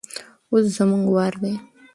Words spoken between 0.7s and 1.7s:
زموږ وار دی.